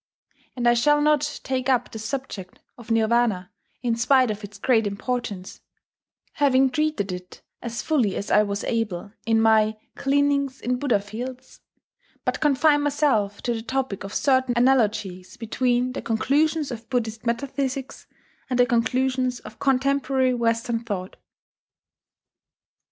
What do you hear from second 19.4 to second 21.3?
of contemporary Western thought.